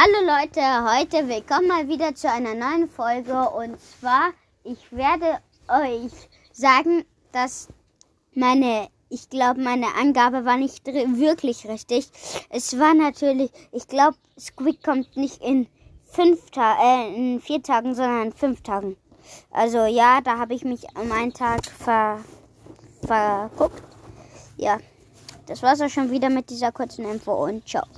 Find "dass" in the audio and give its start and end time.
7.32-7.66